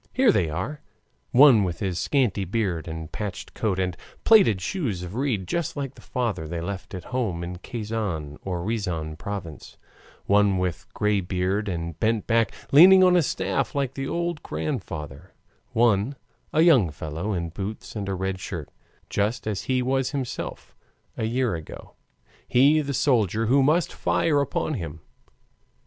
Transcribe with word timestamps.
Here 0.13 0.31
they 0.31 0.49
are 0.49 0.81
one 1.29 1.63
with 1.63 1.77
his 1.79 1.99
scanty 1.99 2.43
beard 2.43 2.87
and 2.87 3.11
patched 3.11 3.53
coat 3.53 3.77
and 3.77 3.95
plaited 4.23 4.59
shoes 4.59 5.03
of 5.03 5.13
reed, 5.13 5.47
just 5.47 5.77
like 5.77 5.93
the 5.93 6.01
father 6.01 6.47
left 6.47 6.95
at 6.95 7.03
home 7.13 7.43
in 7.43 7.57
Kazan 7.59 8.39
or 8.41 8.63
Riazan 8.63 9.15
province; 9.17 9.77
one 10.25 10.57
with 10.57 10.87
gray 10.95 11.19
beard 11.21 11.69
and 11.69 11.99
bent 11.99 12.25
back, 12.25 12.51
leaning 12.71 13.03
on 13.03 13.15
a 13.15 13.21
staff 13.21 13.75
like 13.75 13.93
the 13.93 14.07
old 14.07 14.41
grandfather; 14.41 15.35
one, 15.71 16.15
a 16.51 16.61
young 16.61 16.89
fellow 16.89 17.33
in 17.33 17.49
boots 17.49 17.95
and 17.95 18.09
a 18.09 18.15
red 18.15 18.39
shirt, 18.39 18.69
just 19.07 19.45
as 19.45 19.65
he 19.65 19.83
was 19.83 20.09
himself 20.09 20.75
a 21.15 21.25
year 21.25 21.53
ago 21.53 21.93
he, 22.47 22.81
the 22.81 22.95
soldier 22.95 23.45
who 23.45 23.61
must 23.61 23.93
fire 23.93 24.41
upon 24.41 24.73
him. 24.73 25.01